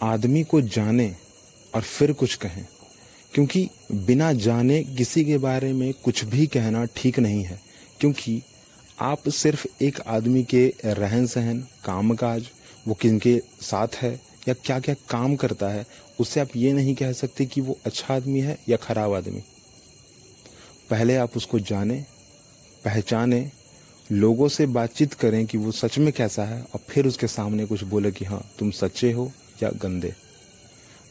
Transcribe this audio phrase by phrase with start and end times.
[0.00, 1.14] आदमी को जाने
[1.74, 2.66] और फिर कुछ कहें,
[3.32, 7.60] क्योंकि बिना जाने किसी के बारे में कुछ भी कहना ठीक नहीं है,
[8.00, 8.42] क्योंकि
[9.00, 12.48] आप सिर्फ़ एक आदमी के रहन सहन कामकाज,
[12.88, 14.12] वो किनके साथ है
[14.48, 15.86] या क्या क्या काम करता है
[16.20, 19.42] उससे आप ये नहीं कह सकते कि वो अच्छा आदमी है या खराब आदमी।
[20.90, 22.04] पहले आप उसको जाने,
[22.84, 23.50] पहचाने,
[24.10, 27.82] लोगों से बातचीत करें कि वो सच में कैसा है और फिर उसके सामने कुछ
[27.84, 29.30] बोले कि हाँ तुम सच्चे हो
[29.62, 30.14] या गंदे।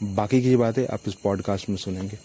[0.03, 2.17] बाकी की बातें आप इस पॉडकास्ट में सुनेंगे।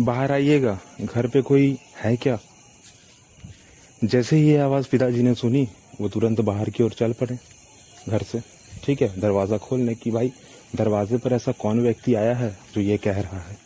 [0.00, 2.38] बाहर आइएगा, घर पे कोई है क्या?
[4.04, 5.68] जैसे ही ये आवाज़ पिताजी ने सुनी,
[6.00, 7.38] वो तुरंत बाहर की ओर चल पड़े,
[8.08, 8.42] घर से।
[8.84, 10.32] ठीक है, दरवाज़ा खोलने की, भाई,
[10.76, 13.58] दरवाजे पर ऐसा कौन व्यक्ति आया है जो ये कह रहा है?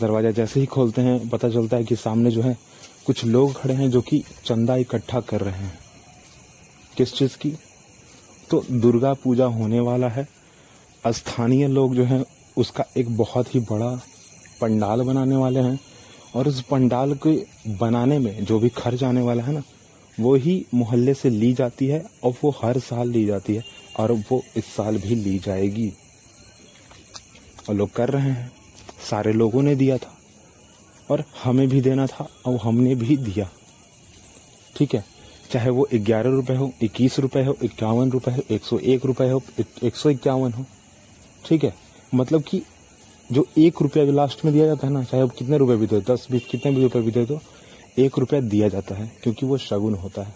[0.00, 2.58] दरवाज़ा जैसे ही खोलते हैं, पता चलता है कि सामने जो है,
[3.06, 5.83] कुछ लोग खड़े हैं जो कि चंदा इकट्ठा कर रहे हैं।
[6.96, 7.52] किस चीज़ की?
[8.50, 10.28] तो दुर्गा पूजा होने वाला है।
[11.06, 12.24] स्थानीय लोग जो हैं,
[12.56, 14.00] उसका एक बहुत ही बड़ा
[14.60, 15.80] पंडाल बनाने वाले हैं।
[16.36, 19.62] और उस पंडाल के बनाने में जो भी खर्च आने वाला है ना,
[20.20, 23.64] वो ही मोहल्ले से ली जाती है और वो हर साल ली जाती है
[23.98, 25.92] और वो इस साल भी ली जाएगी।
[27.68, 28.52] और लोग कर रहे हैं।
[29.10, 30.18] सारे लोगों ने दिया था।
[31.10, 33.50] और हमें भी देना था और हमने भी दिया।
[34.76, 35.13] ठीक है?
[35.54, 39.30] चाहे वो ग्यारह रुपए हो, इक्कीस रुपए हो, इक्यावन रुपए हो, एक सौ एक रुपए
[39.30, 39.42] हो,
[39.82, 40.64] एक सौ इक्यावन हो।
[41.46, 41.74] ठीक है?
[42.14, 42.62] मतलब कि
[43.32, 45.86] जो एक रुपया जो लास्ट में दिया जाता है ना, चाहे वो कितने रुपए भी
[45.86, 47.40] दे, दस बीस कितने भी रुपए भी दे दो,
[47.98, 50.34] एक रुपया दिया जाता है, क्योंकि वो शगुन होता है।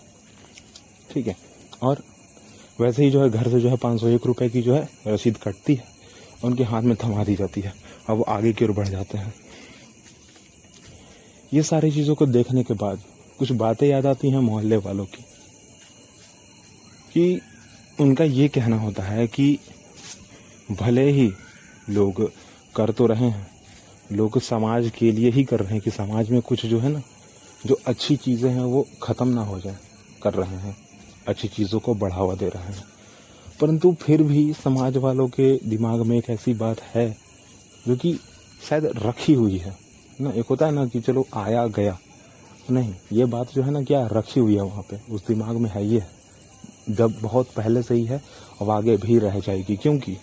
[1.13, 1.37] ठीक है?
[1.83, 2.03] और
[2.81, 4.89] वैसे ही जो है, घर से जो है, पाँच सौ एक रुपये की जो है,
[5.07, 5.85] रसीद कटती है।
[6.45, 7.73] उनके हाथ में थमा दी जाती है,
[8.11, 9.35] और वो आगे की ओर बढ़ जाते हैं।
[11.55, 13.03] ये सारी चीज़ों को देखने के बाद
[13.39, 15.23] कुछ बातें याद आती हैं मोहल्ले वालों की,
[17.13, 17.41] कि
[17.99, 19.59] उनका ये कहना होता है कि
[20.73, 21.31] भले ही
[21.91, 22.23] लोग
[22.75, 23.47] कर तो रहे हैं,
[24.13, 27.03] लोग समाज के लिए ही कर रहे हैं, कि समाज में कुछ जो है ना,
[27.67, 29.77] जो अच्छी चीज़ें हैं वो ख़त्म ना हो जाए,
[30.23, 30.77] कर रहे हैं,
[31.29, 32.85] अच्छी चीज़ों को बढ़ावा दे रहे हैं।
[33.61, 37.11] परंतु फिर भी समाज वालों के दिमाग में एक ऐसी बात है,
[37.89, 38.19] जो कि
[38.63, 39.77] शायद रखी हुई है।
[40.21, 41.99] ना, एक होता है ना कि चलो आया गया
[42.71, 45.13] नहीं, ये बात जो है ना, क्या रखी हुई है वहाँ पे?
[45.13, 46.03] उस दिमाग में है ये।
[46.91, 48.23] जब बहुत पहले से ही है
[48.61, 50.17] और आगे भी रह जाएगी। क्योंकि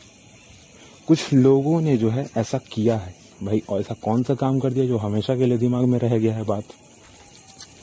[1.07, 4.73] कुछ लोगों ने जो है, ऐसा किया है। भाई और ऐसा कौन सा काम कर
[4.73, 6.63] दिया जो हमेशा के लिए दिमाग में रह गया है बात?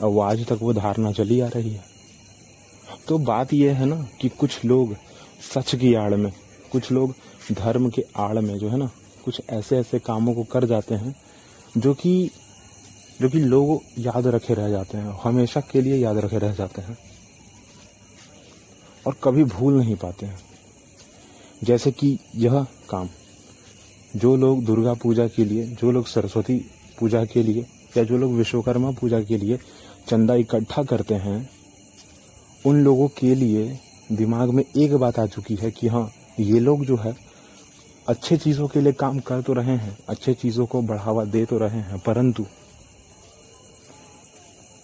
[0.01, 1.83] और वो आज तक वो धारणा चली आ रही है।
[3.07, 4.95] तो बात यह है ना कि कुछ लोग
[5.55, 6.33] सच की आड़ में,
[6.71, 7.13] कुछ लोग
[7.51, 8.91] धर्म के आड़ में जो है ना,
[9.25, 11.15] कुछ ऐसे ऐसे कामों को कर जाते हैं
[11.77, 12.29] जो कि
[13.23, 16.81] जो कि लोग याद रखे रह जाते हैं, हमेशा के लिए याद रखे रह जाते
[16.81, 16.97] हैं।
[19.07, 20.39] और कभी भूल नहीं पाते हैं।
[21.63, 23.09] जैसे कि यह काम,
[24.15, 26.65] जो लोग दुर्गा पूजा के लिए, जो लोग सरस्वती
[26.99, 27.65] पूजा के लिए,
[27.97, 29.59] या जो लोग विश्वकर्मा पूजा के लिए
[30.07, 31.49] चंदा इकट्ठा करते हैं,
[32.65, 33.79] उन लोगों के लिए
[34.11, 37.15] दिमाग में एक बात आ चुकी है कि हाँ ये लोग जो है,
[38.07, 41.57] अच्छे चीज़ों के लिए काम कर तो रहे हैं, अच्छे चीज़ों को बढ़ावा दे तो
[41.57, 42.45] रहे हैं, परंतु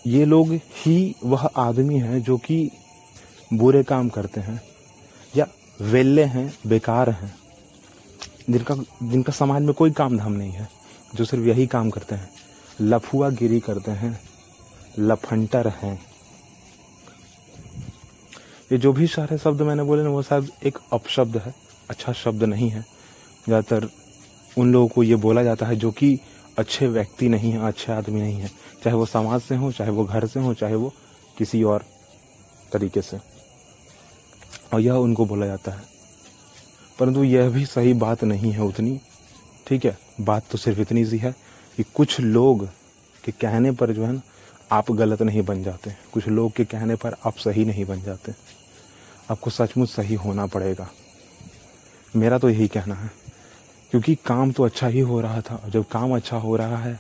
[0.04, 2.70] ये लोग ही वह आदमी हैं जो कि
[3.52, 4.62] बुरे काम करते हैं
[5.34, 5.48] या
[5.82, 7.34] वेल्ले हैं, बेकार हैं,
[8.50, 10.68] जिनका जिनका समाज में कोई काम धाम नहीं है,
[11.16, 12.30] जो सिर्फ़ यही काम करते हैं।
[12.82, 14.20] लफुआ गिरी करते हैं,
[15.00, 16.00] लफंटर हैं।
[18.72, 21.54] ये जो भी सारे शब्द मैंने बोले ना, वो शायद एक अपशब्द है
[21.90, 22.82] अच्छा शब्द नहीं है।
[23.46, 23.90] ज़्यादातर
[24.58, 26.20] उन लोगों को ये बोला जाता है जो कि
[26.60, 28.48] अच्छे व्यक्ति नहीं है, अच्छे आदमी नहीं है।
[28.84, 30.94] चाहे वो समाज से हो, चाहे वो घर से हो, चाहे वो
[31.38, 31.86] किसी और
[32.74, 33.18] तरीके से।
[34.74, 35.82] और यह उनको बोला जाता है।
[37.00, 39.02] परंतु यह भी सही बात नहीं है उतनी।
[39.68, 41.36] ठीक है, बात तो सिर्फ़ इतनी सी है
[41.78, 42.70] कि कुछ लोग
[43.26, 44.22] के कहने पर जो है ना,
[44.72, 48.32] आप गलत नहीं बन जाते। कुछ लोग के कहने पर आप सही नहीं बन जाते।
[49.32, 50.90] आपको सचमुच सही होना पड़ेगा।
[52.16, 53.29] मेरा तो यही कहना है।
[53.92, 57.00] क्योंकि काम तो अच्छा ही हो रहा था। जब काम अच्छा हो रहा है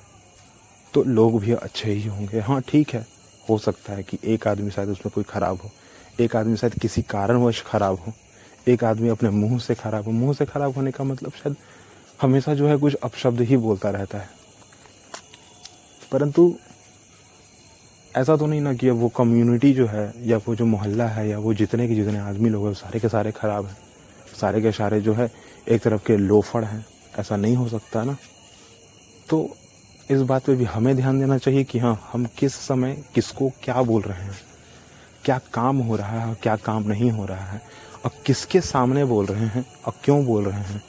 [0.93, 3.05] तो लोग भी अच्छे ही होंगे। हाँ ठीक है,
[3.49, 5.71] हो सकता है कि एक आदमी शायद उसमें कोई खराब हो।
[6.19, 8.13] एक आदमी शायद किसी कारणवश खराब हो।
[8.67, 11.55] एक आदमी अपने मुँह से खराब हो। मुँह से खराब होने का मतलब शायद
[12.21, 14.29] हमेशा जो है कुछ अपशब्द ही बोलता रहता है।
[16.11, 16.53] परंतु
[18.17, 21.27] ऐसा तो नहीं ना कि अब वो कम्युनिटी जो है, या वो जो मोहल्ला है,
[21.29, 23.77] या वो जितने के जितने आदमी लोग हैं सारे के सारे खराब हैं।
[24.39, 25.31] सारे के सारे जो है
[25.67, 26.85] एक तरफ़ के लोफड़ हैं।
[27.19, 28.17] ऐसा नहीं हो सकता ना।
[29.29, 29.49] तो
[30.11, 33.81] इस बात पे भी हमें ध्यान देना चाहिए कि हाँ हम किस समय किसको क्या
[33.81, 34.37] बोल रहे हैं।
[35.25, 37.61] क्या काम हो रहा है क्या काम नहीं हो रहा है।
[38.05, 40.81] और किसके सामने बोल रहे हैं और क्यों बोल रहे हैं।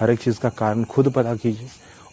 [0.00, 1.68] हर एक चीज़ का कारण खुद पता कीजिए।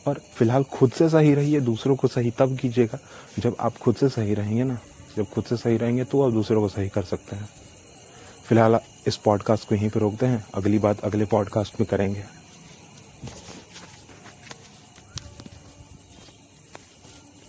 [0.08, 3.00] और फ़िलहाल खुद से सही रहिए, दूसरों को सही तब कीजिएगा
[3.40, 4.80] जब आप खुद से सही रहेंगे ना।
[5.18, 7.50] जब खुद से सही रहेंगे तो आप दूसरों को सही कर सकते हैं।
[8.48, 12.24] फ़िलहाल इस पॉडकास्ट को यहीं पर रोकते हैं। अगली बात अगले पॉडकास्ट में करेंगे।